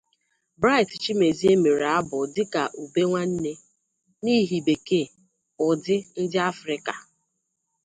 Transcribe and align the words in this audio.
Bright 0.61 0.89
Chimezie 1.03 1.51
mere 1.63 1.85
abụ 1.99 2.17
dịka 2.35 2.63
'Ube 2.71 3.01
Nwanne', 3.07 3.61
'n'ihi 4.21 4.57
Bekee', 4.65 5.13
ụdị 5.65 5.95
ndị 6.21 6.37
Afrika. 6.51 6.93